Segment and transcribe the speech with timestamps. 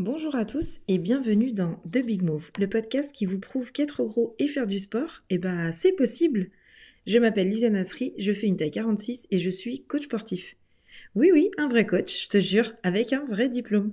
[0.00, 4.02] Bonjour à tous et bienvenue dans The Big Move, le podcast qui vous prouve qu'être
[4.02, 6.48] gros et faire du sport, eh ben, c'est possible.
[7.06, 10.56] Je m'appelle Lisa Nasri, je fais une taille 46 et je suis coach sportif.
[11.14, 13.92] Oui, oui, un vrai coach, je te jure, avec un vrai diplôme.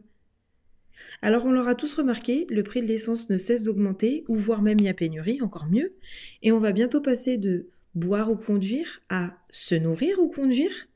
[1.22, 4.80] Alors on l'aura tous remarqué, le prix de l'essence ne cesse d'augmenter, ou voire même
[4.80, 5.94] il y a pénurie, encore mieux,
[6.42, 10.88] et on va bientôt passer de boire ou conduire à se nourrir ou conduire.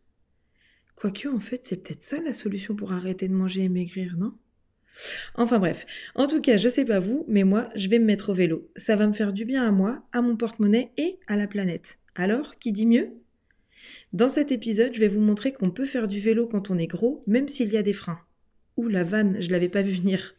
[0.96, 4.32] Quoique, en fait, c'est peut-être ça la solution pour arrêter de manger et maigrir, non?
[5.36, 5.86] Enfin bref,
[6.16, 8.70] en tout cas, je sais pas vous, mais moi, je vais me mettre au vélo.
[8.76, 11.98] Ça va me faire du bien à moi, à mon porte-monnaie et à la planète.
[12.16, 13.14] Alors, qui dit mieux?
[14.14, 16.88] Dans cet épisode, je vais vous montrer qu'on peut faire du vélo quand on est
[16.88, 18.20] gros, même s'il y a des freins.
[18.77, 20.36] Ouh, la vanne, je l'avais pas vu venir.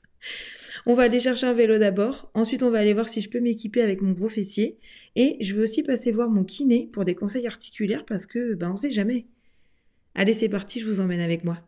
[0.87, 3.41] On va aller chercher un vélo d'abord, ensuite on va aller voir si je peux
[3.41, 4.79] m'équiper avec mon gros fessier,
[5.17, 8.73] et je vais aussi passer voir mon kiné pour des conseils articulaires parce que, ben,
[8.73, 9.27] on sait jamais.
[10.15, 11.59] Allez, c'est parti, je vous emmène avec moi.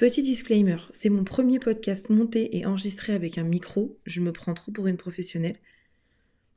[0.00, 4.54] Petit disclaimer, c'est mon premier podcast monté et enregistré avec un micro, je me prends
[4.54, 5.58] trop pour une professionnelle.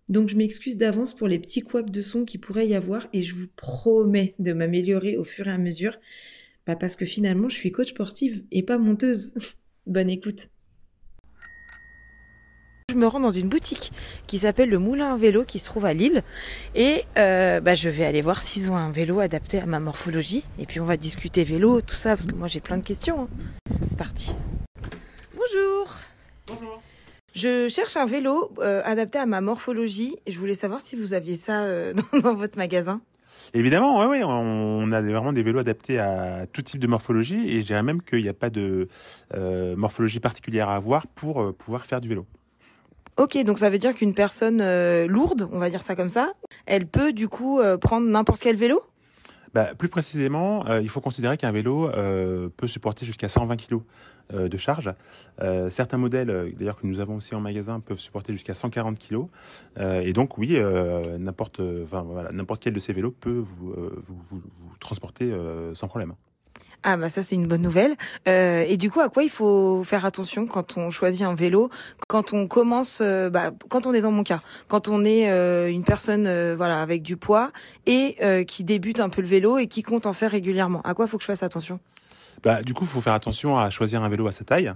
[0.07, 3.21] Donc je m'excuse d'avance pour les petits couacs de son qui pourrait y avoir et
[3.21, 5.97] je vous promets de m'améliorer au fur et à mesure,
[6.65, 9.33] bah parce que finalement je suis coach sportive et pas monteuse.
[9.87, 10.47] Bonne écoute.
[12.93, 13.91] Je me rends dans une boutique
[14.27, 16.21] qui s'appelle le Moulin à vélo qui se trouve à Lille
[16.75, 20.45] et euh, bah, je vais aller voir s'ils ont un vélo adapté à ma morphologie
[20.59, 23.23] et puis on va discuter vélo, tout ça parce que moi j'ai plein de questions.
[23.23, 23.75] hein.
[23.87, 24.35] C'est parti.
[25.35, 25.95] Bonjour.
[26.45, 26.83] Bonjour.
[27.33, 31.15] Je cherche un vélo euh, adapté à ma morphologie et je voulais savoir si vous
[31.15, 33.01] aviez ça euh, dans, dans votre magasin.
[33.55, 37.61] Évidemment, ouais, ouais, on a vraiment des vélos adaptés à tout type de morphologie et
[37.61, 38.87] je dirais même qu'il n'y a pas de
[39.33, 42.27] euh, morphologie particulière à avoir pour euh, pouvoir faire du vélo.
[43.17, 46.33] Ok, donc ça veut dire qu'une personne euh, lourde, on va dire ça comme ça,
[46.65, 48.81] elle peut du coup euh, prendre n'importe quel vélo?
[49.53, 51.91] Bah, plus précisément, euh, il faut considérer qu'un vélo
[52.57, 53.81] peut supporter jusqu'à 120 kg
[54.31, 54.91] de charge.
[55.69, 59.25] Certains modèles, d'ailleurs que nous avons aussi en magasin, peuvent supporter jusqu'à 140 kg.
[59.79, 60.59] Et donc oui,
[61.19, 61.61] n'importe,
[62.61, 63.75] quel de ces vélos peut vous,
[64.79, 65.31] transporter
[65.75, 66.15] sans problème.
[66.85, 67.95] Ah bah ça c'est une bonne nouvelle.
[68.27, 71.69] Euh, et du coup à quoi il faut faire attention quand on choisit un vélo,
[72.09, 75.71] quand on commence, euh, bah, quand on est dans mon cas, quand on est euh,
[75.71, 77.51] une personne euh, voilà avec du poids
[77.85, 78.17] et
[78.47, 80.81] qui débute un peu le vélo et qui compte en faire régulièrement.
[80.81, 81.79] À quoi faut que je fasse attention?
[82.43, 84.73] Bah, du coup, il faut faire attention à choisir un vélo à sa taille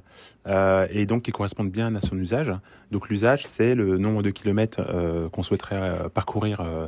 [0.47, 2.53] euh, et donc qui corresponde bien à son usage.
[2.91, 6.87] Donc l'usage, c'est le nombre de kilomètres euh, qu'on souhaiterait euh, parcourir, euh,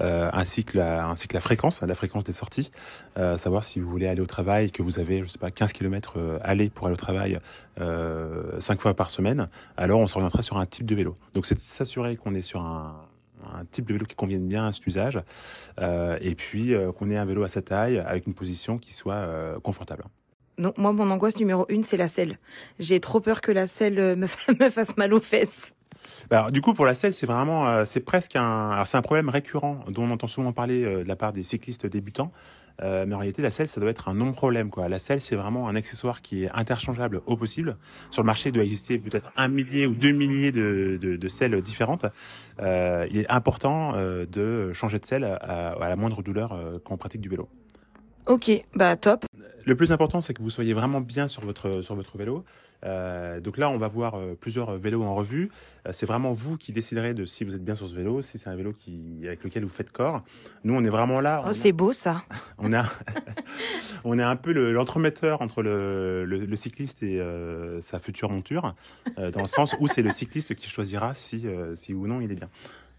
[0.00, 2.70] euh, ainsi que la, ainsi que la fréquence, la fréquence des sorties.
[3.16, 5.50] Euh, savoir si vous voulez aller au travail et que vous avez, je sais pas,
[5.50, 7.38] 15 kilomètres aller pour aller au travail
[7.78, 11.16] 5 fois par semaine, alors on s'orienterait sur un type de vélo.
[11.34, 12.96] Donc c'est s'assurer qu'on est sur un
[13.54, 15.20] un type de vélo qui convienne bien à cet usage,
[15.80, 18.92] euh, et puis euh, qu'on ait un vélo à sa taille avec une position qui
[18.92, 20.04] soit euh, confortable.
[20.58, 22.38] Donc moi mon angoisse numéro une c'est la selle.
[22.78, 25.74] J'ai trop peur que la selle me, fa- me fasse mal aux fesses.
[26.30, 29.02] Bah, alors, du coup, pour la selle, c'est vraiment, euh, c'est presque un, c'est un
[29.02, 32.30] problème récurrent dont on entend souvent parler euh, de la part des cyclistes débutants.
[32.82, 34.70] Euh, mais en réalité, la selle, ça doit être un non-problème.
[34.70, 34.88] Quoi.
[34.88, 37.76] La selle, c'est vraiment un accessoire qui est interchangeable au possible.
[38.10, 41.28] Sur le marché, il doit exister peut-être un millier ou deux milliers de, de, de
[41.28, 42.06] selles différentes.
[42.60, 46.78] Euh, il est important euh, de changer de selle à, à la moindre douleur euh,
[46.84, 47.48] quand on pratique du vélo.
[48.26, 49.24] Ok, bah top.
[49.68, 52.42] Le plus important, c'est que vous soyez vraiment bien sur votre sur votre vélo.
[52.84, 55.50] Euh, donc là, on va voir euh, plusieurs vélos en revue.
[55.86, 58.38] Euh, c'est vraiment vous qui déciderez de si vous êtes bien sur ce vélo, si
[58.38, 60.22] c'est un vélo qui avec lequel vous faites corps.
[60.64, 61.42] Nous, on est vraiment là.
[61.46, 62.22] Oh, c'est beau ça.
[62.58, 62.82] on a
[64.04, 67.20] on est un peu le- l'entremetteur entre le, le, le cycliste et
[67.82, 68.74] sa future monture,
[69.18, 72.36] dans le sens où c'est le cycliste qui choisira si si ou non il est
[72.36, 72.48] bien.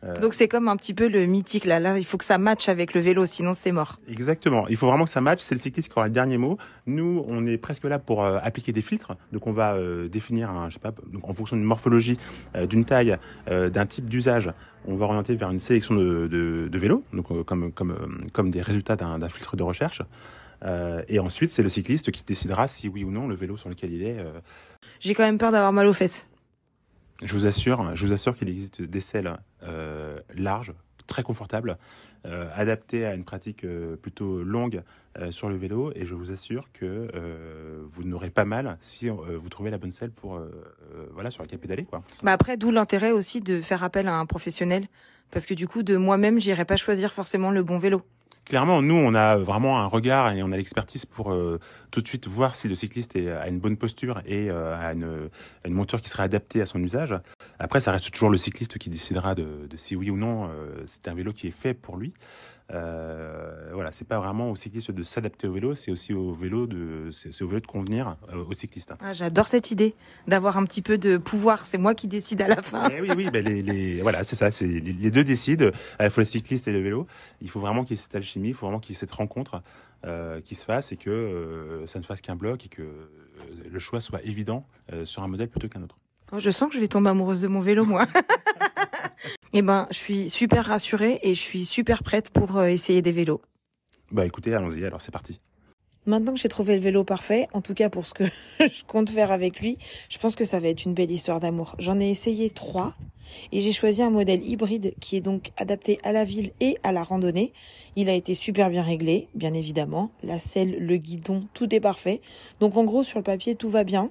[0.05, 1.77] Euh, Donc c'est comme un petit peu le mythique là.
[1.79, 3.97] Là il faut que ça matche avec le vélo sinon c'est mort.
[4.09, 4.65] Exactement.
[4.69, 5.41] Il faut vraiment que ça matche.
[5.41, 6.57] C'est le cycliste qui aura le dernier mot.
[6.85, 9.13] Nous, on est presque là pour euh, appliquer des filtres.
[9.33, 12.17] Donc, on va euh, définir, un, je sais pas, donc, en fonction d'une morphologie,
[12.55, 13.17] euh, d'une taille,
[13.47, 14.51] d'un type d'usage,
[14.85, 18.61] on va orienter vers une sélection de, de, de vélos, donc comme comme comme des
[18.61, 20.01] résultats d'un d'un filtre de recherche.
[20.63, 23.69] Euh, et ensuite, c'est le cycliste qui décidera si oui ou non le vélo sur
[23.69, 24.19] lequel il est.
[24.19, 24.39] euh,
[24.99, 26.25] J'ai quand même peur d'avoir mal aux fesses.
[27.23, 30.73] Je vous assure, je vous assure qu'il existe des selles euh, larges,
[31.07, 31.77] très confortables,
[32.25, 34.83] euh, adaptées à une pratique euh, plutôt longue
[35.31, 37.09] sur le vélo, et je vous assure que
[37.91, 40.39] vous n'aurez pas mal si vous trouvez la bonne selle pour
[41.11, 42.03] voilà sur laquelle pédaler quoi.
[42.23, 44.87] Bah après d'où l'intérêt aussi de faire appel à un professionnel
[45.31, 48.01] parce que du coup de moi-même j'irai pas choisir forcément le bon vélo.
[48.49, 51.59] Clairement, nous, on a vraiment un regard et on a l'expertise pour euh,
[51.91, 54.93] tout de suite voir si le cycliste est, a une bonne posture et euh, a
[54.93, 55.29] une,
[55.67, 57.13] monture qui serait adaptée à son usage.
[57.59, 60.81] Après, ça reste toujours le cycliste qui décidera de, de si oui ou non euh,
[60.87, 62.11] c'est un vélo qui est fait pour lui.
[62.71, 66.67] Euh, voilà, c'est pas vraiment aux cyclistes de s'adapter au vélo, c'est aussi au vélo
[66.67, 68.93] de, c'est au vélo de convenir euh, aux cyclistes.
[68.99, 69.95] Ah, J'adore cette idée
[70.27, 71.65] d'avoir un petit peu de pouvoir.
[71.65, 72.89] C'est moi qui décide à la fin.
[72.91, 74.51] Eh oui, oui, ben les, les, voilà, c'est ça.
[74.51, 77.07] C'est les deux décident, à la fois le cycliste et le vélo.
[77.41, 79.11] Il faut vraiment qu'il y ait cette alchimie, il faut vraiment qu'il y ait cette
[79.11, 79.61] rencontre
[80.05, 83.09] euh, qui se fasse et que euh, ça ne fasse qu'un bloc et que euh,
[83.69, 85.97] le choix soit évident euh, sur un modèle plutôt qu'un autre.
[86.31, 88.05] Oh, je sens que je vais tomber amoureuse de mon vélo, moi.
[89.53, 93.11] Eh ben, je suis super rassurée et je suis super prête pour euh, essayer des
[93.11, 93.41] vélos.
[94.11, 94.85] Bah écoutez, allons-y.
[94.85, 95.39] Alors c'est parti.
[96.05, 98.23] Maintenant que j'ai trouvé le vélo parfait, en tout cas pour ce que
[98.59, 99.77] je compte faire avec lui,
[100.09, 101.75] je pense que ça va être une belle histoire d'amour.
[101.77, 102.95] J'en ai essayé trois
[103.51, 106.91] et j'ai choisi un modèle hybride qui est donc adapté à la ville et à
[106.93, 107.53] la randonnée.
[107.95, 110.09] Il a été super bien réglé, bien évidemment.
[110.23, 112.21] La selle, le guidon, tout est parfait.
[112.59, 114.09] Donc en gros, sur le papier, tout va bien.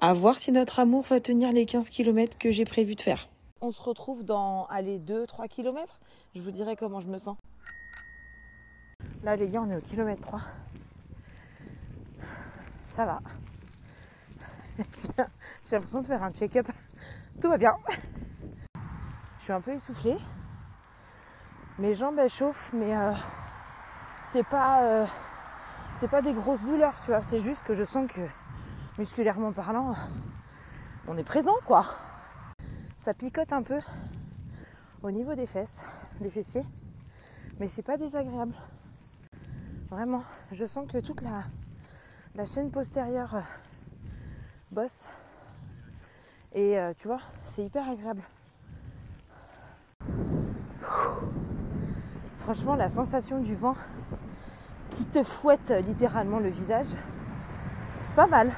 [0.00, 3.28] À voir si notre amour va tenir les 15 km que j'ai prévu de faire.
[3.66, 5.98] On se retrouve dans, allez, 2-3 km.
[6.34, 7.38] Je vous dirai comment je me sens.
[9.22, 10.42] Là, les gars, on est au kilomètre 3.
[12.88, 13.20] Ça va.
[15.64, 16.66] J'ai l'impression de faire un check-up.
[17.40, 17.74] Tout va bien.
[19.38, 20.18] Je suis un peu essoufflée.
[21.78, 23.14] Mes jambes chauffent, mais euh,
[24.26, 25.06] c'est pas euh,
[25.96, 27.22] c'est pas des grosses douleurs, tu vois.
[27.22, 28.20] C'est juste que je sens que
[28.98, 29.96] musculairement parlant,
[31.08, 31.86] on est présent quoi.
[33.04, 33.80] Ça picote un peu
[35.02, 35.82] au niveau des fesses,
[36.22, 36.64] des fessiers,
[37.60, 38.54] mais c'est pas désagréable.
[39.90, 41.44] Vraiment, je sens que toute la,
[42.46, 43.40] chaîne postérieure euh,
[44.70, 45.10] bosse.
[46.54, 48.22] Et euh, tu vois, c'est hyper agréable.
[52.38, 53.76] Franchement, la sensation du vent
[54.88, 56.88] qui te fouette littéralement le visage,
[57.98, 58.50] c'est pas mal.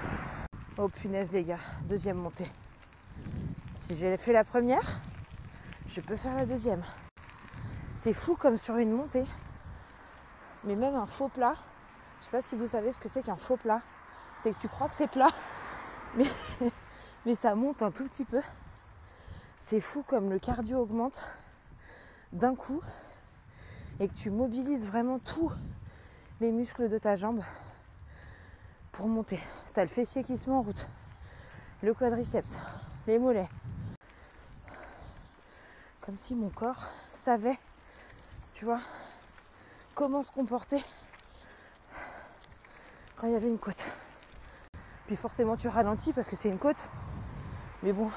[0.79, 1.59] Oh punaise les gars,
[1.89, 2.47] deuxième montée.
[3.87, 5.01] Si j'ai fait la première,
[5.87, 6.83] je peux faire la deuxième.
[7.95, 9.25] C'est fou comme sur une montée.
[10.65, 11.55] Mais même un faux plat,
[12.19, 13.81] je sais pas si vous savez ce que c'est qu'un faux plat.
[14.41, 15.31] C'est que tu crois que c'est plat,
[16.17, 16.25] mais,
[17.27, 18.43] mais ça monte un tout petit peu.
[19.61, 21.23] C'est fou comme le cardio augmente
[22.33, 22.83] d'un coup
[24.01, 25.53] et que tu mobilises vraiment tous
[26.41, 27.41] les muscles de ta jambe
[28.91, 29.39] pour monter.
[29.75, 30.89] Tu as le fessier qui se met en route,
[31.85, 32.59] le quadriceps,
[33.07, 33.49] les mollets.
[36.07, 37.59] Comme si mon corps savait,
[38.55, 38.79] tu vois,
[39.97, 40.81] comment se comporter
[43.17, 43.85] quand il y avait une côte.
[45.09, 46.89] Puis forcément tu ralentis parce que c'est une côte.
[47.83, 48.09] Mais bon,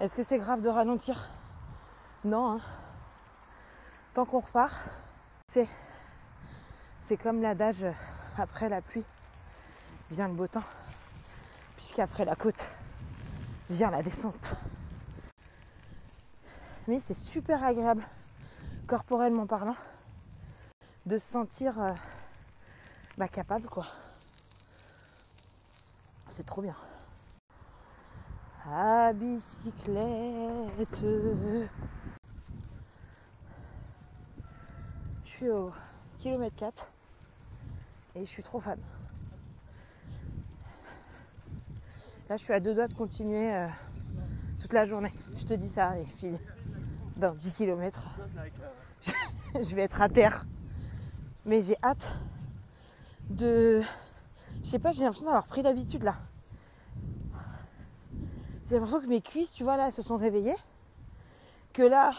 [0.00, 1.28] est-ce que c'est grave de ralentir?
[2.24, 2.54] Non.
[2.54, 2.60] Hein.
[4.14, 4.74] Tant qu'on repart,
[5.52, 5.68] c'est,
[7.00, 7.86] c'est comme l'adage
[8.36, 9.06] après la pluie
[10.10, 10.64] vient le beau temps.
[11.76, 12.66] Puisqu'après la côte
[13.70, 14.56] vient la descente.
[16.88, 18.06] Mais c'est super agréable,
[18.86, 19.74] corporellement parlant,
[21.04, 21.92] de se sentir euh,
[23.18, 23.86] bah, capable quoi.
[26.28, 26.76] C'est trop bien.
[28.68, 31.04] À bicyclette.
[35.24, 35.72] Je suis au
[36.18, 36.90] kilomètre 4
[38.14, 38.78] et je suis trop fan.
[42.28, 43.68] Là, je suis à deux doigts de continuer euh,
[44.60, 45.12] toute la journée.
[45.36, 45.96] Je te dis ça.
[45.98, 46.36] Et puis,
[47.16, 48.08] dans 10 km,
[49.54, 50.46] je vais être à terre.
[51.44, 52.14] Mais j'ai hâte
[53.30, 53.82] de.
[54.62, 56.16] Je sais pas, j'ai l'impression d'avoir pris l'habitude là.
[58.68, 60.56] J'ai l'impression que mes cuisses, tu vois, là, se sont réveillées.
[61.72, 62.12] Que là,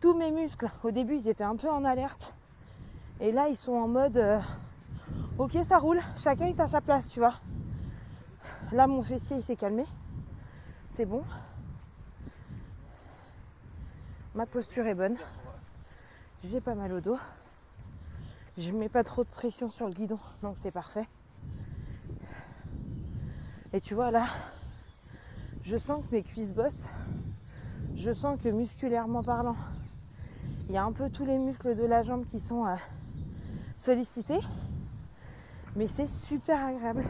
[0.00, 2.36] tous mes muscles, au début, ils étaient un peu en alerte.
[3.20, 4.16] Et là, ils sont en mode.
[4.16, 4.40] euh,
[5.38, 7.34] ok, ça roule, chacun est à sa place, tu vois.
[8.70, 9.84] Là, mon fessier, il s'est calmé.
[10.90, 11.24] C'est bon.
[14.34, 15.16] Ma posture est bonne.
[16.42, 17.18] J'ai pas mal au dos.
[18.56, 21.06] Je mets pas trop de pression sur le guidon, donc c'est parfait.
[23.74, 24.26] Et tu vois là,
[25.62, 26.88] je sens que mes cuisses bossent.
[27.94, 29.56] Je sens que musculairement parlant,
[30.68, 32.74] il y a un peu tous les muscles de la jambe qui sont euh,
[33.76, 34.40] sollicités.
[35.76, 37.04] Mais c'est super agréable.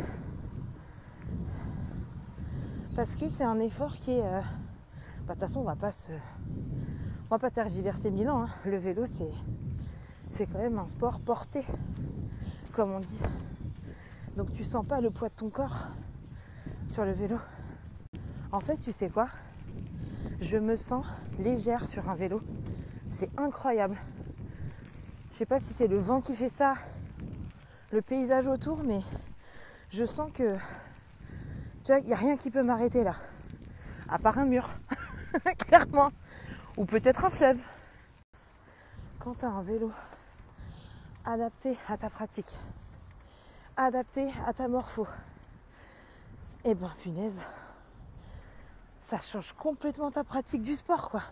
[2.96, 4.24] Parce que c'est un effort qui est.
[4.24, 6.10] euh, bah, De toute façon, on va pas se.
[7.34, 8.42] On pas tergiverser mille ans.
[8.42, 8.50] hein.
[8.66, 9.30] Le vélo, c'est.
[10.36, 11.64] C'est quand même un sport porté,
[12.72, 13.20] comme on dit.
[14.36, 15.88] Donc tu sens pas le poids de ton corps
[16.88, 17.38] sur le vélo.
[18.50, 19.30] En fait, tu sais quoi?
[20.42, 21.06] Je me sens
[21.38, 22.42] légère sur un vélo.
[23.10, 23.96] C'est incroyable.
[25.32, 26.74] Je sais pas si c'est le vent qui fait ça,
[27.92, 29.00] le paysage autour, mais
[29.88, 30.56] je sens que
[31.82, 33.14] tu vois, il n'y a rien qui peut m'arrêter là.
[34.06, 34.68] À part un mur,
[35.56, 36.12] clairement.
[36.78, 37.60] Ou peut-être un fleuve.
[39.18, 39.92] quand tu as un vélo
[41.24, 42.50] adapté à ta pratique,
[43.76, 45.06] adapté à ta morpho,
[46.64, 47.42] eh ben punaise,
[49.00, 51.22] ça change complètement ta pratique du sport quoi.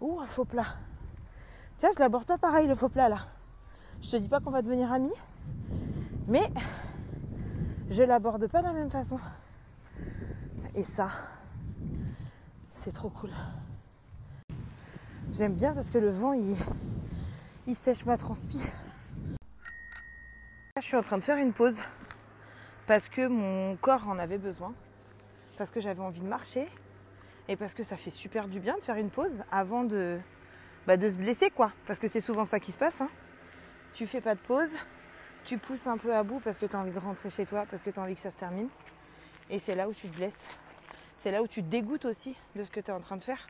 [0.00, 0.76] Ou un faux plat.
[1.78, 3.18] Tiens, je l'aborde pas pareil le faux plat là.
[4.00, 5.12] Je te dis pas qu'on va devenir amis,
[6.28, 6.48] mais
[7.90, 9.18] je l'aborde pas de la même façon.
[10.74, 11.10] Et ça,
[12.74, 13.30] c'est trop cool.
[15.36, 16.32] J'aime bien parce que le vent
[17.66, 18.58] il, sèche ma transpi.
[20.76, 21.82] Je suis en train de faire une pause
[22.86, 24.72] parce que mon corps en avait besoin,
[25.58, 26.66] parce que j'avais envie de marcher
[27.48, 30.18] et parce que ça fait super du bien de faire une pause avant de,
[30.86, 31.70] bah, se blesser quoi.
[31.86, 33.02] Parce que c'est souvent ça qui se passe.
[33.02, 33.10] Hein.
[33.92, 34.78] Tu fais pas de pause,
[35.44, 37.66] tu pousses un peu à bout parce que tu as envie de rentrer chez toi,
[37.70, 38.68] parce que tu as envie que ça se termine.
[39.50, 40.48] Et c'est là où tu te blesses.
[41.18, 43.22] C'est là où tu te dégoûtes aussi de ce que tu es en train de
[43.22, 43.46] faire.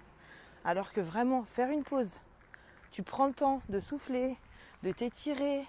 [0.66, 2.10] Alors que vraiment, faire une pause,
[2.90, 4.36] tu prends le temps de souffler,
[4.82, 5.64] de t'étirer,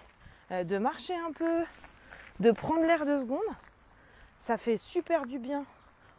[0.50, 1.62] euh, de marcher un peu,
[2.40, 3.38] de prendre l'air deux secondes,
[4.40, 5.64] ça fait super du bien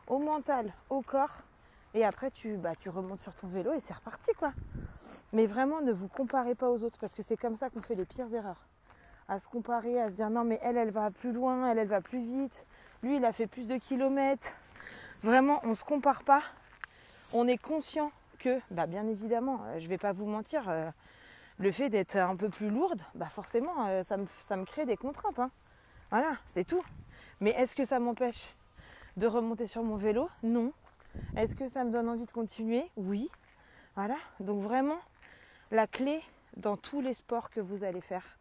[0.08, 1.44] au mental, au corps.
[1.94, 4.54] Et après, tu, bah, tu remontes sur ton vélo et c'est reparti, quoi.
[5.34, 7.96] Mais vraiment, ne vous comparez pas aux autres parce que c'est comme ça qu'on fait
[7.96, 8.66] les pires erreurs.
[9.28, 11.90] À se comparer, à se dire non, mais elle, elle va plus loin, elle, elle
[11.90, 12.66] va plus vite.
[13.04, 14.54] Lui, il a fait plus de kilomètres.
[15.22, 16.44] Vraiment, on ne se compare pas.
[17.34, 20.90] On est conscient que, bah, bien évidemment, euh, je ne vais pas vous mentir, euh,
[21.60, 24.86] le fait d'être un peu plus lourde, bah forcément, euh, ça, me, ça, me, crée
[24.86, 25.40] des contraintes.
[25.40, 25.52] Hein.
[26.10, 26.84] Voilà, c'est tout.
[27.42, 28.56] Mais est-ce que ça m'empêche
[29.18, 30.30] de remonter sur mon vélo?
[30.42, 30.74] Non.
[31.36, 32.90] Est-ce que ça me donne envie de continuer?
[32.96, 33.30] Oui.
[33.96, 34.16] Voilà.
[34.40, 35.00] Donc vraiment,
[35.72, 36.22] la clé
[36.58, 38.38] dans tous les sports que vous allez faire,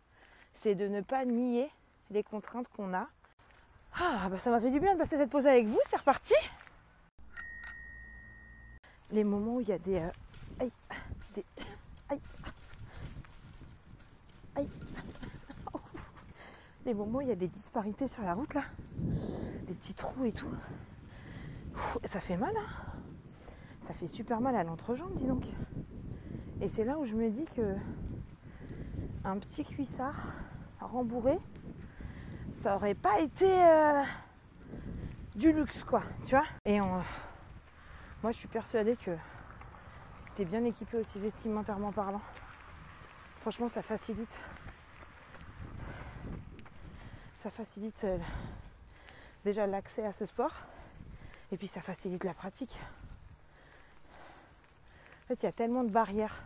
[0.55, 1.71] c'est de ne pas nier
[2.11, 3.09] les contraintes qu'on a.
[4.01, 5.81] Ah, bah ça m'a fait du bien de passer cette pause avec vous.
[5.91, 6.35] C'est reparti.
[9.11, 10.11] Les moments où il y a des, euh,
[10.61, 10.73] aïe,
[12.11, 12.21] aïe,
[14.57, 14.69] aïe.
[16.85, 18.65] Les moments où il y a des disparités sur la route là,
[19.67, 20.51] des petits trous et tout.
[22.05, 22.67] Ça fait mal, hein
[23.81, 25.47] Ça fait super mal à l'entrejambe, dis donc.
[26.61, 27.77] Et c'est là où je me dis que
[29.25, 30.35] un petit cuissard
[30.81, 31.39] rembourré,
[32.51, 34.03] ça aurait pas été euh,
[35.35, 36.47] du luxe, quoi, tu vois.
[36.65, 36.81] Et
[38.23, 39.17] moi, je suis persuadée que
[40.21, 42.21] si t'es bien équipé aussi vestimentairement parlant,
[43.39, 44.37] franchement, ça facilite.
[47.45, 48.19] Ça facilite euh,
[49.45, 50.53] déjà l'accès à ce sport.
[51.53, 52.77] Et puis ça facilite la pratique.
[55.25, 56.43] En fait, il y a tellement de barrières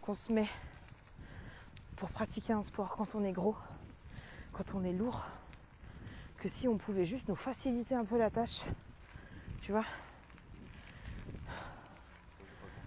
[0.00, 0.48] qu'on se met
[1.96, 3.56] pour pratiquer un sport quand on est gros,
[4.52, 5.26] quand on est lourd,
[6.38, 8.62] que si on pouvait juste nous faciliter un peu la tâche,
[9.60, 9.84] tu vois,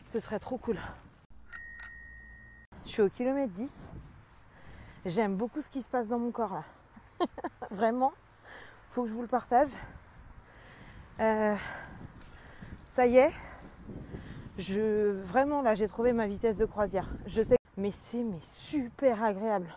[0.07, 0.79] ce serait trop cool.
[2.83, 3.93] Je suis au kilomètre 10.
[5.05, 6.63] J'aime beaucoup ce qui se passe dans mon corps là.
[7.71, 8.13] Vraiment,
[8.91, 9.69] faut que je vous le partage.
[11.19, 11.55] Euh,
[12.89, 13.33] ça y est,
[14.57, 17.09] vraiment là j'ai trouvé ma vitesse de croisière.
[17.25, 19.75] Je sais, mais c'est mais super agréable.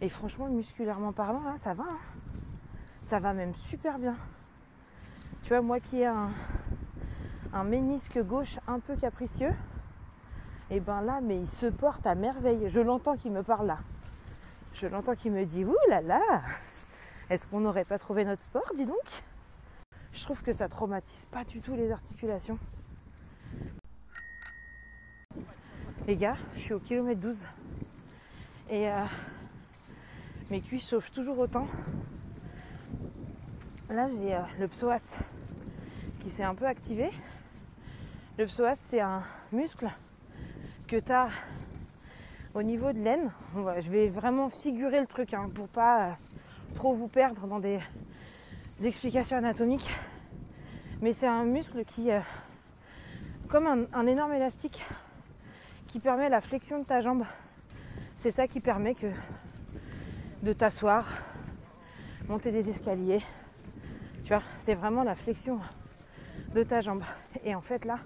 [0.00, 1.84] Et franchement, musculairement parlant, là, ça va.
[1.84, 1.98] Hein.
[3.02, 4.16] ça va même super bien.
[5.42, 6.30] Tu vois, moi qui ai un,
[7.52, 9.54] un ménisque gauche un peu capricieux,
[10.70, 12.66] et ben là, mais il se porte à merveille.
[12.66, 13.78] Je l'entends qui me parle là.
[14.72, 16.42] Je l'entends qui me dit Ouh là là
[17.28, 19.22] Est-ce qu'on n'aurait pas trouvé notre sport, dis donc?
[20.14, 22.58] Je trouve que ça traumatise pas du tout les articulations.
[26.06, 27.38] Les gars, je suis au kilomètre 12
[28.70, 29.04] et euh,
[30.50, 31.66] mes cuisses chauffent toujours autant.
[33.90, 35.22] Là, j'ai euh, le psoas
[36.20, 37.10] qui s'est un peu activé.
[38.38, 39.22] Le psoas, c'est un
[39.52, 39.90] muscle
[40.88, 41.28] que tu as
[42.54, 43.30] au niveau de l'aine.
[43.78, 46.12] Je vais vraiment figurer le truc hein, pour pas euh,
[46.74, 47.78] trop vous perdre dans des,
[48.82, 49.86] explications anatomiques.
[51.02, 52.08] Mais c'est un muscle qui,
[53.48, 54.82] comme un, énorme élastique,
[55.88, 57.26] qui permet la flexion de ta jambe.
[58.22, 59.08] C'est ça qui permet que
[60.42, 61.06] de t'asseoir,
[62.28, 63.22] monter des escaliers.
[64.24, 65.60] Tu vois, c'est vraiment la flexion
[66.54, 67.04] de ta jambe.
[67.44, 67.98] Et en fait là,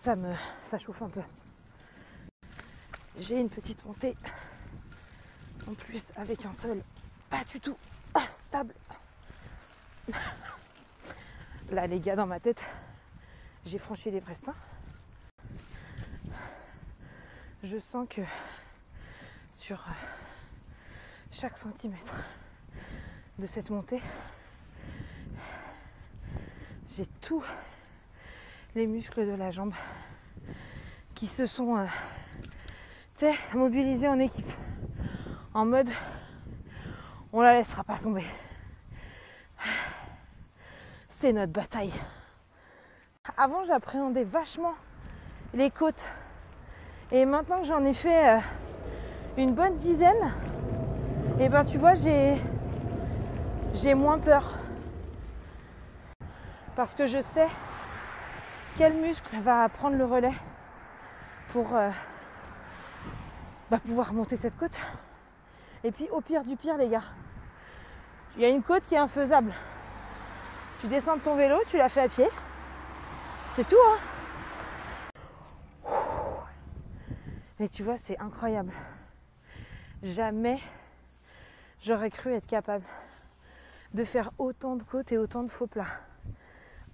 [0.00, 0.32] ça me
[0.64, 1.22] ça chauffe un peu.
[3.18, 4.16] J'ai une petite montée
[5.68, 6.82] en plus avec un sol
[7.28, 7.76] pas du tout
[8.38, 8.74] stable.
[11.70, 12.60] Là les gars dans ma tête,
[13.64, 14.54] j'ai franchi les Brestins
[17.62, 18.22] je sens que
[19.52, 19.92] sur euh,
[21.30, 22.22] chaque centimètre
[23.38, 24.00] de cette montée,
[26.96, 27.44] j'ai tous
[28.76, 29.74] les muscles de la jambe
[31.14, 31.86] qui se sont euh,
[33.18, 34.50] tu sais, mobilisé en équipe.
[35.52, 35.88] En mode,
[37.32, 38.24] on la laissera pas tomber.
[41.08, 41.92] C'est notre bataille.
[43.36, 44.74] Avant, j'appréhendais vachement
[45.52, 46.08] les côtes.
[47.10, 48.40] Et maintenant que j'en ai fait euh,
[49.36, 50.32] une bonne dizaine,
[51.40, 54.58] et eh ben tu vois, j'ai moins peur.
[56.76, 57.48] Parce que je sais
[58.80, 60.32] quel muscle va prendre le relais
[61.52, 61.90] pour euh,
[63.70, 64.78] bah, pouvoir monter cette côte.
[65.84, 67.02] Et puis au pire du pire les gars,
[68.36, 69.52] il y a une côte qui est infaisable.
[70.80, 72.26] Tu descends de ton vélo, tu la fais à pied.
[73.54, 73.98] C'est tout hein
[77.58, 78.72] Et tu vois, c'est incroyable.
[80.02, 80.58] Jamais
[81.82, 82.86] j'aurais cru être capable
[83.92, 86.00] de faire autant de côtes et autant de faux plats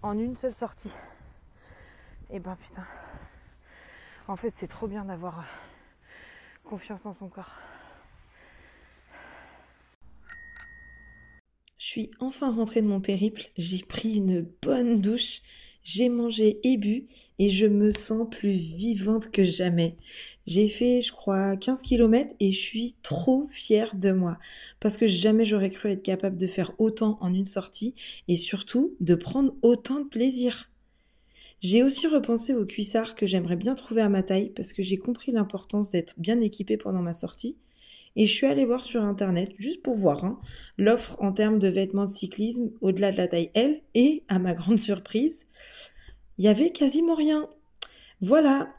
[0.02, 0.90] en une seule sortie.
[2.30, 2.84] Et ben putain.
[4.28, 5.44] En fait, c'est trop bien d'avoir
[6.64, 7.52] confiance en son corps.
[11.78, 15.42] Je suis enfin rentrée de mon périple, j'ai pris une bonne douche,
[15.84, 17.06] j'ai mangé et bu
[17.38, 19.96] et je me sens plus vivante que jamais.
[20.48, 24.36] J'ai fait, je crois, 15 km et je suis trop fière de moi
[24.80, 27.94] parce que jamais j'aurais cru être capable de faire autant en une sortie
[28.26, 30.68] et surtout de prendre autant de plaisir.
[31.60, 34.98] J'ai aussi repensé aux cuissards que j'aimerais bien trouver à ma taille parce que j'ai
[34.98, 37.58] compris l'importance d'être bien équipé pendant ma sortie.
[38.14, 40.40] Et je suis allée voir sur internet, juste pour voir, hein,
[40.78, 43.82] l'offre en termes de vêtements de cyclisme au-delà de la taille L.
[43.94, 45.46] Et à ma grande surprise,
[46.38, 47.48] il y avait quasiment rien.
[48.20, 48.74] Voilà.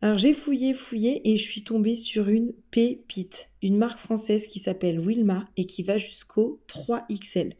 [0.00, 3.50] Alors j'ai fouillé, fouillé et je suis tombée sur une pépite.
[3.62, 7.52] Une marque française qui s'appelle Wilma et qui va jusqu'au 3XL.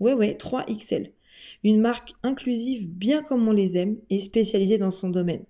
[0.00, 1.12] Ouais, ouais, 3XL.
[1.64, 5.44] Une marque inclusive bien comme on les aime et spécialisée dans son domaine.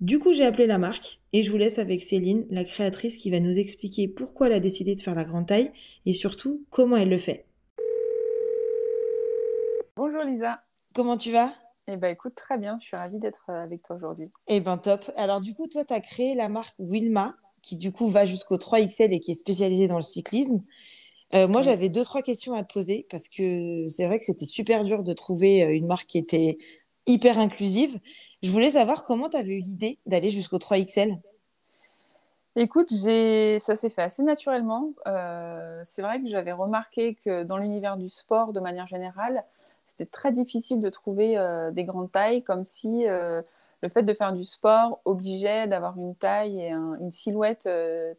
[0.00, 3.30] Du coup, j'ai appelé la marque et je vous laisse avec Céline, la créatrice qui
[3.30, 5.70] va nous expliquer pourquoi elle a décidé de faire la grande taille
[6.06, 7.44] et surtout comment elle le fait.
[9.96, 10.62] Bonjour Lisa.
[10.94, 11.52] Comment tu vas?
[11.86, 14.30] Eh ben écoute, très bien, je suis ravie d'être euh, avec toi aujourd'hui.
[14.46, 15.10] Eh ben top.
[15.16, 18.56] Alors du coup, toi, tu as créé la marque Wilma qui du coup va jusqu'au
[18.56, 20.62] 3XL et qui est spécialisée dans le cyclisme.
[21.34, 24.46] Euh, moi, j'avais deux, trois questions à te poser parce que c'est vrai que c'était
[24.46, 26.58] super dur de trouver euh, une marque qui était
[27.06, 28.00] hyper inclusive.
[28.42, 31.18] Je voulais savoir comment tu avais eu l'idée d'aller jusqu'au 3XL.
[32.56, 34.92] Écoute, ça s'est fait assez naturellement.
[35.06, 39.44] Euh, c'est vrai que j'avais remarqué que dans l'univers du sport, de manière générale,
[39.84, 41.36] c'était très difficile de trouver
[41.72, 46.60] des grandes tailles, comme si le fait de faire du sport obligeait d'avoir une taille
[46.60, 47.68] et une silhouette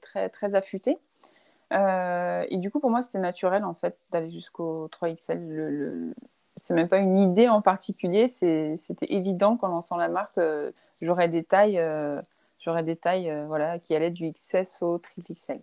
[0.02, 0.98] très, très affûtée.
[1.72, 5.48] Euh, et du coup, pour moi, c'était naturel en fait d'aller jusqu'au 3XL.
[5.48, 6.14] Le, le...
[6.58, 11.30] C'est même pas une idée en particulier, c'était évident qu'en lançant la marque, euh, j'aurais
[11.30, 12.22] des tailles, euh,
[12.84, 15.62] des tailles voilà, qui allaient du XS au triple XL.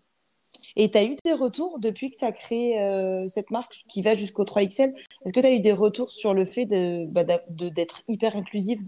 [0.77, 2.81] Et tu as eu des retours depuis que tu as créé
[3.29, 4.95] cette marque qui va jusqu'au 3XL
[5.25, 6.67] Est-ce que tu as eu des retours sur le fait
[7.07, 8.81] bah, d'être hyper inclusive?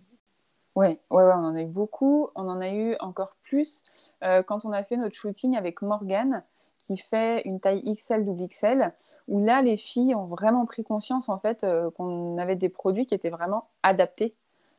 [0.75, 2.31] Oui, ouais, ouais, on en a eu beaucoup.
[2.35, 3.85] On en a eu encore plus
[4.21, 6.43] quand on a fait notre shooting avec Morgane
[6.81, 8.93] qui fait une taille XL double XL,
[9.29, 13.07] où là les filles ont vraiment pris conscience en fait euh, qu'on avait des produits
[13.07, 14.35] qui étaient vraiment adaptés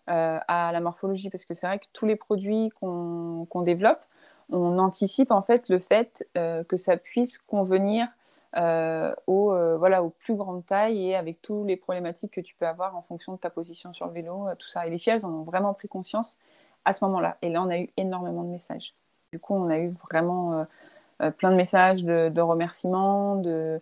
[0.10, 4.02] euh, à la morphologie, parce que c'est vrai que tous les produits qu'on développe,
[4.50, 8.08] on anticipe en fait le fait euh, que ça puisse convenir
[9.28, 12.98] aux, voilà, aux plus grandes tailles et avec toutes les problématiques que tu peux avoir
[12.98, 14.86] en fonction de ta position sur le vélo, tout ça.
[14.86, 16.38] Et les filles, elles en ont vraiment pris conscience
[16.84, 17.38] à ce moment-là.
[17.42, 18.94] Et là, on a eu énormément de messages.
[19.32, 20.66] Du coup, on a eu vraiment
[21.30, 23.80] plein de messages de, remerciements, de,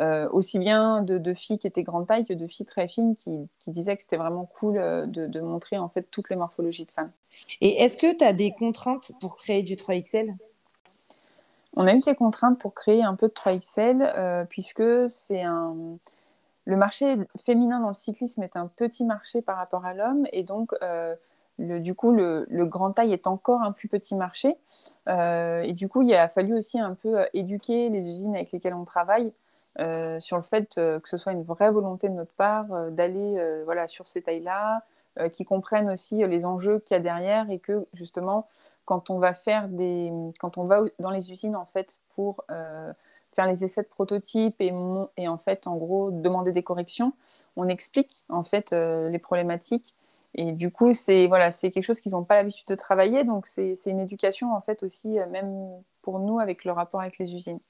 [0.00, 3.48] euh, aussi bien de, filles qui étaient grande taille que de filles très fines qui,
[3.66, 7.10] disaient que c'était vraiment cool euh, de, montrer en fait toutes les morphologies de femmes.
[7.60, 10.34] Et est-ce que tu as des contraintes pour créer du 3XL
[11.76, 15.74] On a eu des contraintes pour créer un peu de 3XL puisque c'est un
[16.64, 20.44] le marché féminin dans le cyclisme est un petit marché par rapport à l'homme et
[20.44, 20.72] donc
[21.58, 24.56] du coup, le, grand taille est encore un plus petit marché.
[25.08, 28.52] Euh, et du coup, il a fallu aussi un peu euh, éduquer les usines avec
[28.52, 29.32] lesquelles on travaille
[29.78, 33.86] euh, sur le fait que ce soit une vraie volonté de notre part d'aller voilà,
[33.86, 34.82] sur ces tailles-là,
[35.30, 38.48] qui comprennent aussi les enjeux qu'il y a derrière et que justement,
[38.86, 42.44] quand on va faire des, quand on va dans les usines en fait pour
[43.34, 44.72] faire les essais de prototypes et,
[45.16, 47.12] et en fait en gros demander des corrections,
[47.56, 49.94] on explique en fait les problématiques
[50.34, 53.24] et du coup, c'est voilà, c'est quelque chose qu'ils n'ont pas l'habitude de travailler.
[53.24, 55.68] Donc, c'est une éducation, en fait, aussi, euh, même
[56.00, 57.60] pour nous, avec le rapport avec les usines.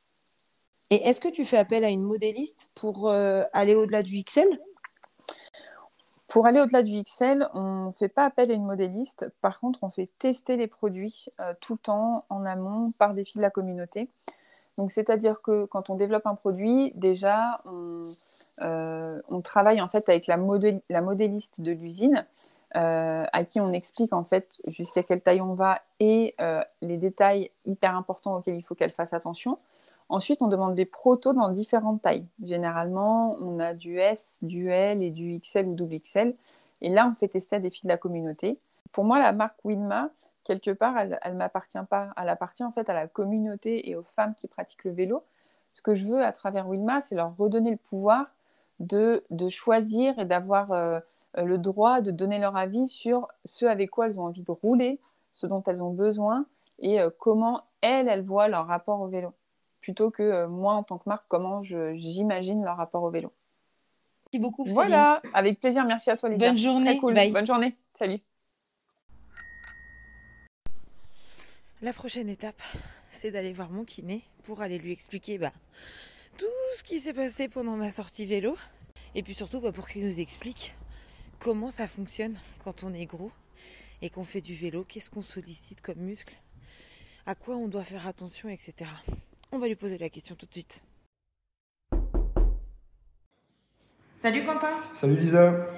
[0.90, 4.46] Et est-ce que tu fais appel à une modéliste pour euh, aller au-delà du XL
[6.28, 9.26] Pour aller au-delà du XL, on ne fait pas appel à une modéliste.
[9.40, 11.26] Par contre, on fait tester les produits
[11.60, 14.08] tout le temps en amont par filles de la communauté.
[14.78, 18.02] Donc, c'est-à-dire que quand on développe un produit, déjà, on,
[19.42, 20.38] travaille en fait avec la,
[20.88, 22.26] la modéliste de l'usine
[22.74, 26.96] euh, à qui on explique en fait jusqu'à quelle taille on va et euh, les
[26.96, 29.58] détails hyper importants auxquels il faut qu'elle fasse attention.
[30.08, 32.26] Ensuite, on demande des protos dans différentes tailles.
[32.42, 36.34] Généralement, on a du S, du L et du XL ou double XL.
[36.80, 38.58] Et là, on fait tester à des filles de la communauté.
[38.92, 40.10] Pour moi, la marque Winma,
[40.44, 42.10] quelque part, elle, m'appartient pas.
[42.20, 45.22] Elle appartient en fait à la communauté et aux femmes qui pratiquent le vélo.
[45.72, 48.26] Ce que je veux à travers Winma, c'est leur redonner le pouvoir
[48.80, 51.00] de, choisir et d'avoir euh,
[51.34, 55.00] le droit de donner leur avis sur ce avec quoi elles ont envie de rouler,
[55.32, 56.46] ce dont elles ont besoin
[56.82, 59.32] et euh, comment elles, elles voient leur rapport au vélo,
[59.80, 63.32] plutôt que euh, moi en tant que marque, comment j'imagine leur rapport au vélo.
[64.26, 64.64] Merci beaucoup.
[64.64, 65.84] Voilà, avec plaisir.
[65.84, 66.48] Merci à toi, Lisa.
[66.48, 67.00] Bonne journée.
[67.30, 67.76] Bonne journée.
[67.98, 68.20] Salut.
[71.82, 72.62] La prochaine étape,
[73.10, 75.52] c'est d'aller voir mon kiné pour aller lui expliquer bah,
[76.38, 78.56] tout ce qui s'est passé pendant ma sortie vélo.
[79.14, 80.74] Et puis surtout bah, pour qu'il nous explique
[81.42, 83.32] comment ça fonctionne quand on est gros
[84.00, 86.36] et qu'on fait du vélo, qu'est-ce qu'on sollicite comme muscle,
[87.26, 88.88] à quoi on doit faire attention, etc.
[89.50, 90.82] On va lui poser la question tout de suite.
[94.16, 95.68] Salut Quentin Salut Lisa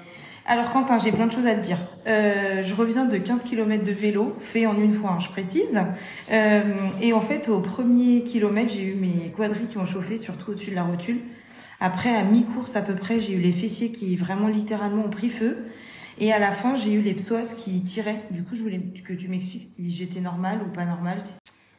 [0.47, 1.79] alors Quentin, j'ai plein de choses à te dire.
[2.05, 5.81] Euh, je reviens de 15 km de vélo, fait en une fois, hein, je précise.
[6.29, 6.61] Euh,
[7.01, 10.69] et en fait, au premier kilomètre, j'ai eu mes quadris qui ont chauffé, surtout au-dessus
[10.69, 11.21] de la rotule.
[11.79, 15.29] Après, à mi-course à peu près, j'ai eu les fessiers qui vraiment littéralement ont pris
[15.29, 15.57] feu.
[16.19, 18.23] Et à la fin, j'ai eu les psoas qui tiraient.
[18.31, 21.17] Du coup, je voulais que tu m'expliques si j'étais normale ou pas normale.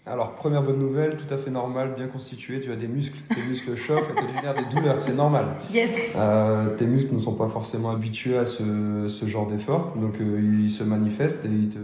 [0.05, 2.61] Alors, première bonne nouvelle, tout à fait normal, bien constitué.
[2.61, 5.57] Tu as des muscles, tes muscles chauffent et tu as des douleurs, c'est normal.
[5.73, 6.15] Yes.
[6.17, 10.61] Euh, tes muscles ne sont pas forcément habitués à ce, ce genre d'effort, donc euh,
[10.63, 11.79] ils se manifestent et ils te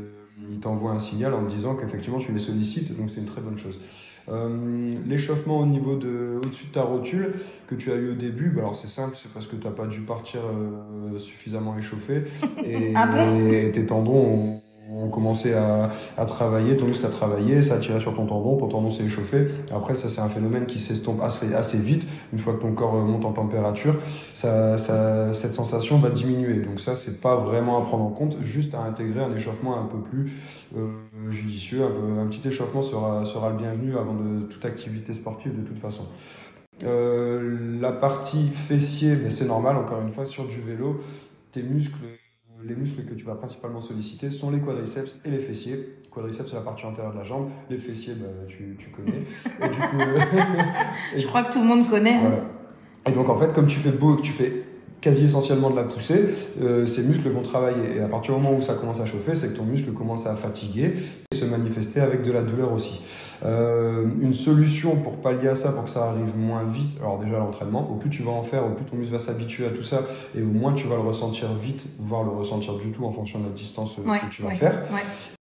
[0.53, 3.57] il t'envoie un signal en disant qu'effectivement tu les sollicites, donc c'est une très bonne
[3.57, 3.81] chose.
[4.29, 7.35] Euh, l'échauffement au niveau de au-dessus de ta rotule
[7.67, 9.73] que tu as eu au début, bah alors c'est simple, c'est parce que tu n'as
[9.73, 12.25] pas dû partir euh, suffisamment échauffé
[12.65, 13.09] et, ah
[13.51, 14.63] et tes tendons ont
[14.99, 18.57] on commençait à, à, travailler, ton muscle a travaillé, ça a tiré sur ton tendon,
[18.57, 19.49] ton tendon s'est échauffé.
[19.75, 22.07] Après, ça, c'est un phénomène qui s'estompe assez, assez vite.
[22.33, 23.97] Une fois que ton corps euh, monte en température,
[24.35, 26.61] ça, ça, cette sensation va diminuer.
[26.61, 29.87] Donc ça, c'est pas vraiment à prendre en compte, juste à intégrer un échauffement un
[29.87, 30.33] peu plus
[30.77, 30.89] euh,
[31.31, 31.83] judicieux.
[31.85, 36.05] Un, petit échauffement sera, sera le bienvenu avant de toute activité sportive de toute façon.
[36.85, 41.01] Euh, la partie fessier, mais c'est normal, encore une fois, sur du vélo,
[41.53, 41.99] tes muscles
[42.65, 45.97] les muscles que tu vas principalement solliciter sont les quadriceps et les fessiers.
[46.11, 47.49] Quadriceps, c'est la partie antérieure de la jambe.
[47.71, 49.23] Les fessiers, bah, tu, tu, connais.
[49.63, 49.97] et du coup,
[51.17, 52.15] Je crois que tout le monde connaît.
[52.15, 52.45] Hein.
[53.07, 54.65] Et donc, en fait, comme tu fais beau, tu fais
[55.01, 56.25] quasi essentiellement de la poussée,
[56.63, 57.97] euh, ces muscles vont travailler.
[57.97, 60.27] Et à partir du moment où ça commence à chauffer, c'est que ton muscle commence
[60.27, 60.93] à fatiguer
[61.33, 63.03] et se manifester avec de la douleur aussi.
[63.45, 67.39] Euh, une solution pour pallier à ça, pour que ça arrive moins vite, alors déjà
[67.39, 69.83] l'entraînement, au plus tu vas en faire, au plus ton muscle va s'habituer à tout
[69.83, 70.03] ça,
[70.37, 73.41] et au moins tu vas le ressentir vite, voire le ressentir du tout en fonction
[73.41, 74.83] de la distance euh, que tu vas faire.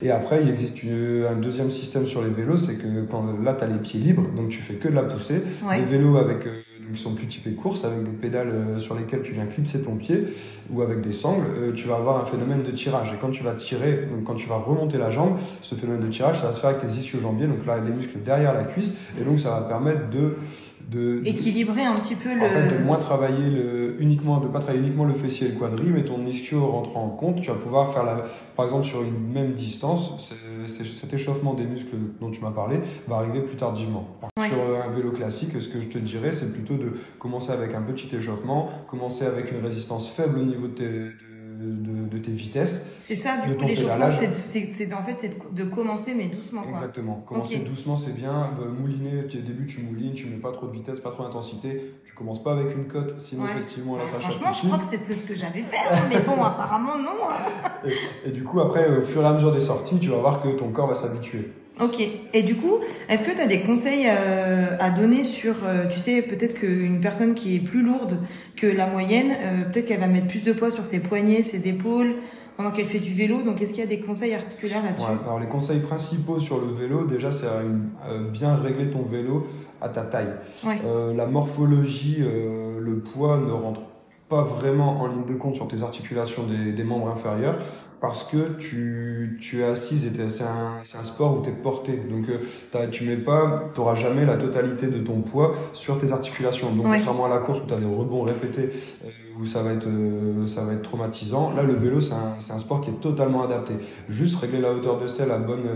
[0.01, 3.63] Et après, il existe un deuxième système sur les vélos, c'est que quand là, tu
[3.63, 5.43] as les pieds libres, donc tu fais que de la poussée,
[5.75, 6.45] des vélos avec...
[6.47, 6.61] Euh,
[6.93, 10.25] qui sont plus typés course, avec des pédales sur lesquelles tu viens clipser ton pied,
[10.69, 13.13] ou avec des sangles, tu vas avoir un phénomène de tirage.
[13.13, 16.09] Et quand tu vas tirer, donc quand tu vas remonter la jambe, ce phénomène de
[16.09, 18.95] tirage, ça va se faire avec tes ischio-jambiers, donc là, les muscles derrière la cuisse,
[19.19, 20.35] et donc ça va permettre de
[20.91, 24.59] de, équilibrer un petit peu le en fait de moins travailler le uniquement de pas
[24.59, 27.41] travailler uniquement le fessier et le quadri mais ton ischio rentre en compte.
[27.41, 28.25] Tu vas pouvoir faire la
[28.55, 30.33] par exemple sur une même distance
[30.67, 32.77] cet échauffement des muscles dont tu m'as parlé
[33.07, 34.07] va arriver plus tardivement.
[34.37, 37.81] Sur un vélo classique ce que je te dirais c'est plutôt de commencer avec un
[37.81, 41.13] petit échauffement commencer avec une résistance faible au niveau de tes de,
[42.21, 42.85] tes vitesses.
[43.01, 46.63] C'est ça, du coup, l'échauffement, c'est en fait c'est de commencer, mais doucement.
[46.69, 47.23] Exactement.
[47.25, 48.51] Commencer doucement, c'est bien.
[48.61, 51.93] Euh, mouliner, au début, tu moulines, tu mets pas trop de vitesse, pas trop d'intensité.
[52.05, 55.13] Tu commences pas avec une cote, sinon, effectivement, là, ça Franchement, je crois que c'est
[55.13, 57.29] ce que j'avais fait, hein, mais bon, apparemment, non.
[57.29, 57.89] Hein.
[58.25, 60.49] et, du coup, après, au fur et à mesure des sorties, tu vas voir que
[60.49, 61.51] ton corps va s'habituer.
[61.81, 61.99] Ok.
[62.33, 62.75] Et du coup,
[63.09, 67.01] est-ce que tu as des conseils euh, à donner sur, euh, tu sais, peut-être qu'une
[67.01, 68.17] personne qui est plus lourde
[68.55, 71.67] que la moyenne, euh, peut-être qu'elle va mettre plus de poids sur ses poignets, ses
[71.67, 72.15] épaules,
[72.55, 73.41] pendant qu'elle fait du vélo?
[73.41, 75.07] Donc, est-ce qu'il y a des conseils articulaires là-dessus?
[75.25, 77.47] Alors, les conseils principaux sur le vélo, déjà, c'est
[78.31, 79.47] bien régler ton vélo
[79.81, 80.33] à ta taille.
[81.15, 83.81] la morphologie, le poids ne rentre
[84.29, 87.57] pas vraiment en ligne de compte sur tes articulations des, des membres inférieurs
[88.01, 91.93] parce que tu, tu es assise et c'est un, un sport où tu es porté.
[92.09, 96.11] Donc euh, tu mets pas, tu n'auras jamais la totalité de ton poids sur tes
[96.11, 96.71] articulations.
[96.71, 98.71] Donc contrairement à la course où tu as des rebonds répétés,
[99.05, 99.09] euh,
[99.39, 102.59] où ça va être, euh, ça va être traumatisant, là le vélo c'est un, un,
[102.59, 103.73] sport qui est totalement adapté.
[104.09, 105.69] Juste régler la hauteur de selle à bonne,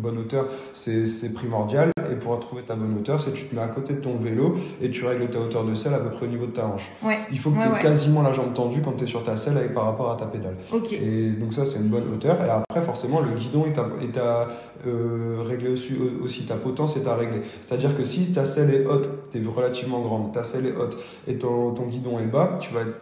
[0.00, 1.92] bonne hauteur, c'est primordial.
[2.22, 4.90] Pour trouver ta bonne hauteur, c'est tu te mets à côté de ton vélo et
[4.90, 6.90] tu règles ta hauteur de selle à peu près au niveau de ta hanche.
[7.30, 9.56] Il faut que tu aies quasiment la jambe tendue quand tu es sur ta selle
[9.56, 10.56] avec, par rapport à ta pédale.
[10.92, 12.36] Et donc ça, c'est une bonne hauteur.
[12.44, 14.48] Et après, forcément, le guidon est à,
[14.86, 17.42] euh, régler aussi, aussi, ta potence est à régler.
[17.60, 20.96] C'est-à-dire que si ta selle est haute, tu es relativement grande, ta selle est haute
[21.26, 23.00] et ton, ton guidon est bas, tu vas être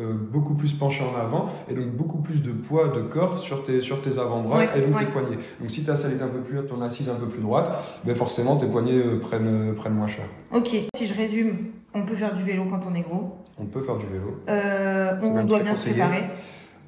[0.00, 3.64] euh, beaucoup plus penché en avant et donc beaucoup plus de poids de corps sur
[3.64, 5.38] tes, sur tes avant-bras et donc tes poignets.
[5.60, 7.70] Donc si ta selle est un peu plus haute, ton assise un peu plus droite,
[8.04, 10.24] ben forcément tes poignets euh, prennent, prennent moins cher.
[10.52, 11.56] Ok, si je résume,
[11.94, 13.38] on peut faire du vélo quand on est gros.
[13.58, 14.40] On peut faire du vélo.
[14.46, 16.24] on doit bien se préparer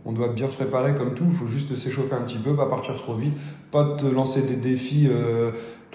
[0.05, 2.66] on doit bien se préparer comme tout, il faut juste s'échauffer un petit peu, pas
[2.66, 3.37] partir trop vite,
[3.70, 5.51] pas te lancer des défis euh,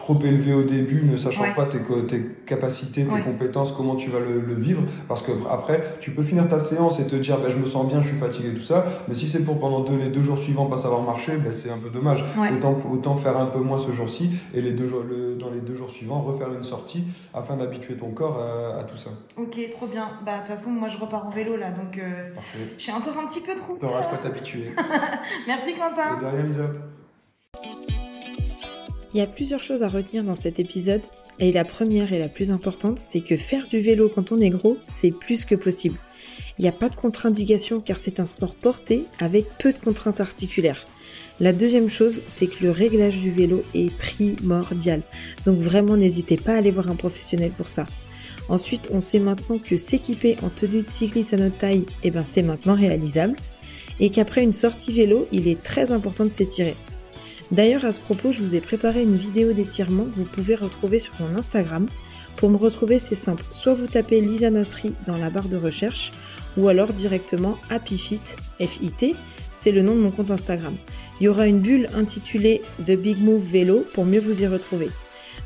[0.05, 4.19] trop élevé au début, ne sachant pas tes, tes, capacités, tes compétences, comment tu vas
[4.19, 4.83] le, vivre.
[5.07, 7.87] Parce que après, tu peux finir ta séance et te dire, bah, je me sens
[7.87, 8.85] bien, je suis fatigué, tout ça.
[9.07, 11.71] Mais si c'est pour pendant deux, les deux jours suivants pas savoir marcher, bah, c'est
[11.71, 12.23] un peu dommage.
[12.53, 15.75] Autant, autant faire un peu moins ce jour-ci et les deux le, dans les deux
[15.75, 19.09] jours suivants, refaire une sortie afin d'habituer ton corps à, tout ça.
[19.37, 20.11] Ok, trop bien.
[20.23, 22.29] Bah, de toute façon, moi, je repars en vélo là, donc euh,
[22.77, 23.79] j'ai encore un petit peu de route.
[23.79, 24.71] T'auras pas t'habituer.
[25.47, 26.19] Merci Quentin.
[26.21, 26.69] de rien, Lisa.
[29.15, 31.01] Il y a plusieurs choses à retenir dans cet épisode,
[31.39, 34.49] et la première et la plus importante, c'est que faire du vélo quand on est
[34.49, 35.97] gros, c'est plus que possible.
[36.59, 40.19] Il n'y a pas de contre-indication car c'est un sport porté avec peu de contraintes
[40.19, 40.85] articulaires.
[41.39, 45.01] La deuxième chose, c'est que le réglage du vélo est primordial.
[45.45, 47.85] Donc vraiment, n'hésitez pas à aller voir un professionnel pour ça.
[48.49, 52.25] Ensuite, on sait maintenant que s'équiper en tenue de cycliste à notre taille, eh ben,
[52.25, 53.37] c'est maintenant réalisable.
[54.01, 56.75] Et qu'après une sortie vélo, il est très important de s'étirer.
[57.51, 60.99] D'ailleurs, à ce propos, je vous ai préparé une vidéo d'étirement que vous pouvez retrouver
[60.99, 61.85] sur mon Instagram.
[62.37, 63.43] Pour me retrouver, c'est simple.
[63.51, 66.11] Soit vous tapez Lisa Nasri dans la barre de recherche,
[66.57, 68.21] ou alors directement HappyFit,
[68.59, 69.15] F-I-T,
[69.53, 70.75] c'est le nom de mon compte Instagram.
[71.19, 74.89] Il y aura une bulle intitulée The Big Move Vélo pour mieux vous y retrouver.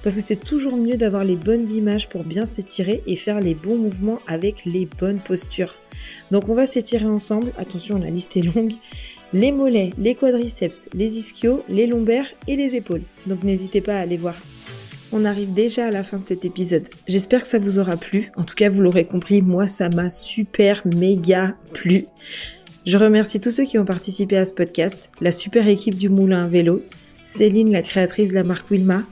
[0.02, 3.54] Parce que c'est toujours mieux d'avoir les bonnes images pour bien s'étirer et faire les
[3.54, 5.76] bons mouvements avec les bonnes postures.
[6.32, 8.74] Donc on va s'étirer ensemble, attention la liste est longue,
[9.34, 13.04] les mollets, les quadriceps, les ischios, les lombaires et les épaules.
[13.28, 14.36] Donc n'hésitez pas à aller voir.
[15.12, 16.88] On arrive déjà à la fin de cet épisode.
[17.08, 18.32] J'espère que ça vous aura plu.
[18.38, 22.06] En tout cas, vous l'aurez compris, moi ça m'a super méga plu.
[22.86, 26.48] Je remercie tous ceux qui ont participé à ce podcast, la super équipe du Moulin
[26.48, 26.84] vélo,
[27.24, 29.04] Céline, la créatrice de la marque Wilma,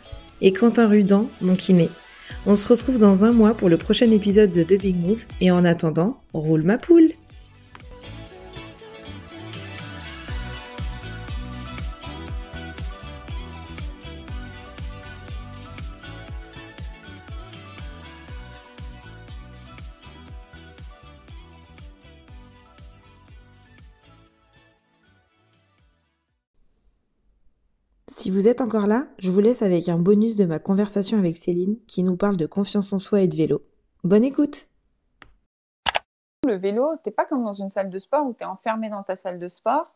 [0.42, 1.90] et Quentin Rudan, mon kiné.
[2.46, 5.52] On se retrouve dans un mois pour le prochain épisode de The Big Move, et
[5.52, 7.12] en attendant, roule ma poule
[28.10, 31.36] Si vous êtes encore là, je vous laisse avec un bonus de ma conversation avec
[31.36, 33.62] Céline qui nous parle de confiance en soi et de vélo.
[34.06, 34.68] Bonne écoute
[36.46, 39.04] Le vélo, t'es pas comme dans une salle de sport où tu es enfermé dans
[39.04, 39.92] ta salle de sport.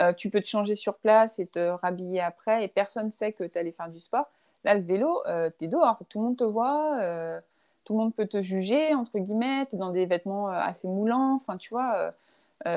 [0.00, 3.30] Euh, tu peux te changer sur place et te rhabiller après et personne ne sait
[3.30, 4.28] que tu allais faire du sport.
[4.64, 7.40] Là, le vélo, euh, tu es dehors, tout le monde te voit, euh,
[7.84, 11.56] tout le monde peut te juger, entre guillemets, tu dans des vêtements assez moulants, enfin
[11.58, 11.74] tu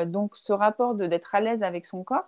[0.05, 2.27] donc ce rapport d'être à l'aise avec son corps,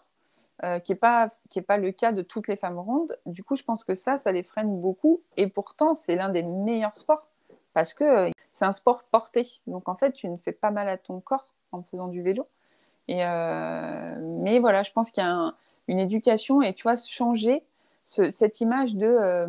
[0.64, 3.16] euh, qui n'est pas, qui est pas le cas de toutes les femmes rondes.
[3.28, 5.22] Du coup, je pense que ça, ça les freine beaucoup.
[5.38, 7.28] Et pourtant, c'est l'un des meilleurs sports
[7.76, 9.48] parce que euh, c'est un sport porté.
[9.68, 12.48] Donc, en fait, tu ne fais pas mal à ton corps en faisant du vélo.
[13.08, 15.54] Et euh, mais voilà, je pense qu'il y a
[15.88, 17.64] une éducation et tu vois, changer
[18.04, 19.48] cette image de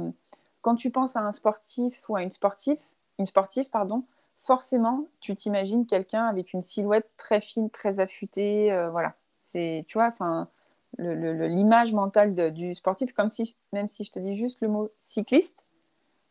[0.61, 2.81] quand tu penses à un sportif ou à une sportive,
[3.19, 4.03] une sportive, pardon,
[4.37, 9.15] forcément, tu t'imagines quelqu'un avec une silhouette très fine, très affûtée, voilà.
[9.43, 10.49] C'est, tu vois, enfin,
[10.97, 15.67] l'image mentale du sportif, comme si, même si je te dis juste le mot cycliste,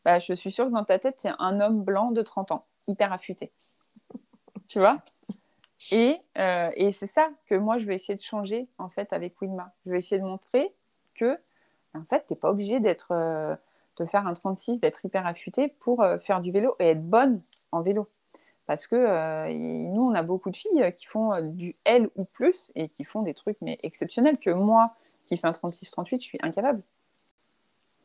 [0.04, 2.66] bah, je suis sûre que dans ta tête, c'est un homme blanc de 30 ans,
[2.88, 3.52] hyper affûté.
[4.68, 4.98] tu vois?
[5.92, 9.40] Et, euh, et c'est ça que moi, je vais essayer de changer, en fait, avec
[9.42, 9.74] Wilma.
[9.86, 10.74] Je vais essayer de montrer
[11.14, 11.38] que,
[11.94, 13.56] en fait, tu n'es pas obligé d'être, euh,
[13.98, 17.42] de faire un 36, d'être hyper affûté pour euh, faire du vélo et être bonne
[17.72, 18.08] en vélo
[18.68, 22.26] parce que euh, nous, on a beaucoup de filles qui font euh, du L ou
[22.26, 26.26] plus et qui font des trucs mais exceptionnels que moi, qui fais un 36-38, je
[26.26, 26.82] suis incapable.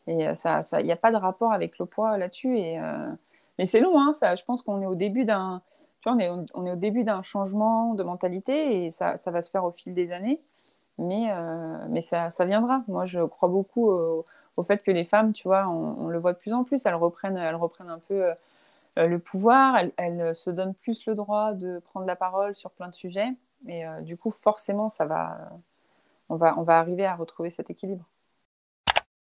[0.06, 0.34] Et euh,
[0.78, 2.56] il n'y a pas de rapport avec le poids là-dessus.
[3.58, 4.34] Mais c'est long, hein, ça.
[4.36, 5.60] Je pense qu'on est au début d'un
[6.06, 6.18] on
[6.66, 10.10] est, début d'un changement de mentalité et ça, ça, va se faire au fil des
[10.10, 10.40] années.
[10.98, 11.30] Mais,
[11.88, 12.82] mais ça, viendra.
[12.88, 14.24] Moi, je crois beaucoup au,
[14.56, 16.84] au, fait que les femmes, tu vois, on, on, le voit de plus en plus,
[16.86, 18.32] elles reprennent, elles reprennent un peu
[18.96, 22.88] le pouvoir, elles, elles, se donnent plus le droit de prendre la parole sur plein
[22.88, 23.28] de sujets.
[23.66, 25.50] Et du coup, forcément, ça va,
[26.28, 28.04] on, va, on va arriver à retrouver cet équilibre.